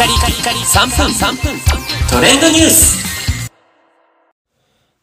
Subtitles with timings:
[0.00, 1.60] カリカリカリ3分3分
[2.10, 3.50] トレンドニュース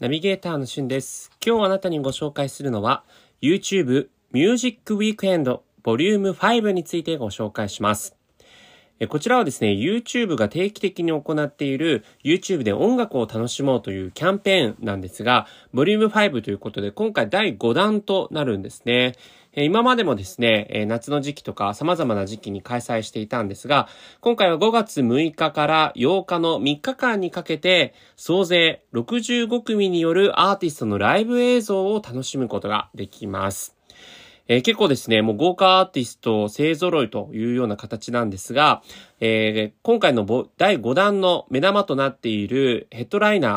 [0.00, 1.30] ナビゲーターのしゅんです。
[1.42, 3.02] 今日あなたにご紹介するのは
[3.40, 8.18] YouTube ミュージックウィークエンドボリューム5についてご紹介します。
[9.08, 16.08] こちらはですね、YouTube が定期的に行っている YouTube で音楽を楽しもうというキャンペーンなんですが、Vol.
[16.08, 19.14] 5ということで今回第5弾となるんですね。
[19.54, 23.88] 今までもですね、夏の時期とか様々な時期に開催していたんですが、
[24.20, 33.81] 今回は5月6日から8日の3日間にかけて、総勢65組によるアーティストのライブ映像を楽しむことができます。
[34.48, 38.82] えー結構ですね、もう豪華アーティスト勢揃いというような形なんですが、
[39.20, 40.26] えー今回の
[40.58, 43.48] 第5弾の目玉となっているヘッドライナ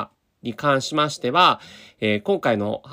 [0.44, 1.60] ーに関しましては、
[2.00, 2.84] えー今回の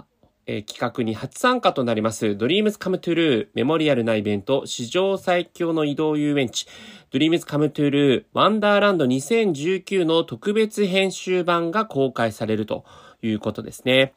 [0.46, 6.66] え企画に初参加となります Dreams Come True メモリアルなイベント史上最強の移動遊園地
[7.12, 12.84] Dreams Come True ワンダーランド2019の特別編集版が公開されると。
[13.22, 14.14] いうことですね。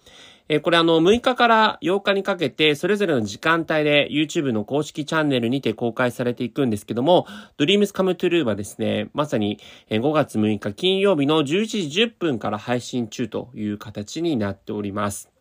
[0.47, 7.25] えーこれあの、6日から8日にかけて、それぞれの時間帯で YouTube の公式チャンネルにて公開されていくんですけども、
[7.57, 15.31] Dreams Come True はですね、まさに5月6日金曜日の11時10分から配信中という形になっております。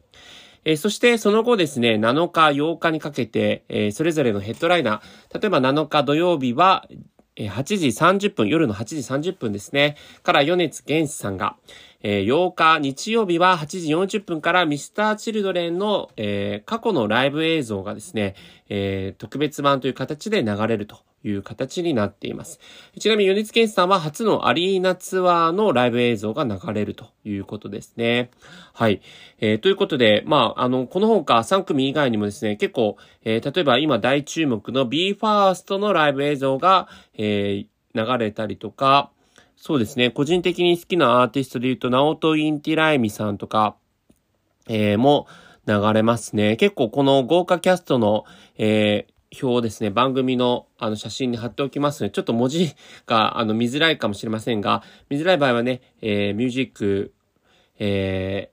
[0.64, 6.88] えそしてその後ですね、7日、8日にかけて、えそれぞれのヘッドライナー、例えば7日土曜日は、
[7.36, 11.56] 8時30分、夜の8時30分ですね、から米津玄師さんが、
[12.06, 18.34] えー8日日曜日は8時40分からミスターチルドレンの、えー過去のライブ映像がですね、
[18.68, 22.60] えー特別版という形で流れるという形になっています。
[22.98, 28.30] ちなみに米津玄師さんは初のアリーナツアーのライブ映像が流れるということですね。
[28.74, 29.00] はい。
[29.40, 39.12] えーということで、まあ、あの、この他3組以外にもですね、結構、えー例えば今大注目の BE:FIRST のライブ映像が、えー流れたりとか、
[39.66, 43.76] そうですね、個人的に好きなアーティストで言うと、ナオト・インティライミさんとか、
[44.68, 45.26] えーも
[45.66, 46.56] 流れますね。
[46.56, 48.26] 結構この豪華キャストの、
[48.58, 57.14] えー表をですね、番組のあの写真に貼っておきますので、ちょっと文字があの見づらいかもしれませんが、見づらい場合はね、えーミュージック、
[57.78, 58.50] え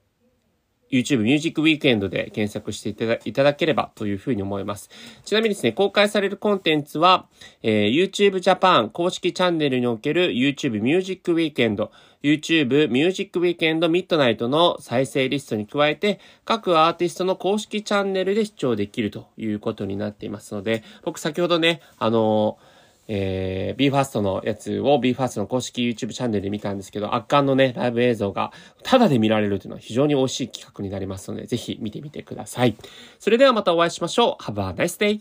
[0.92, 2.90] YouTube Music Weekend で検索して
[3.24, 4.90] いただければというふうに思います。
[5.24, 7.26] ちなみにですね、公開されるコンテンツは、
[7.62, 11.88] えー YouTube Japan 公式チャンネルにおける YouTube Music Weekend、
[12.22, 22.71] YouTube Music Weekend Midnight の再生リストに加えて、各アーティストの公式チャンネルで視聴できるということになっていますので、僕先ほどね、あのー
[23.08, 28.52] えー、ビーファーストのやつをビーファーストの公式 YouTube チャンネルで見たんですけど、圧巻のね、ライブ映像が
[28.82, 32.76] タダで見られるというのは非常に美味しい企画になりますので、ぜひ見てみてください。
[33.18, 34.42] それではまたお会いしましょう。
[34.42, 35.20] Have a nice day!